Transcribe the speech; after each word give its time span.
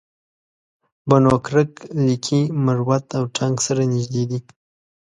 بنو 1.09 1.33
کرک 1.45 1.71
لکي 2.05 2.39
مروت 2.65 3.05
او 3.17 3.23
ټانک 3.35 3.55
سره 3.67 3.81
نژدې 3.93 4.23
دي 4.29 4.39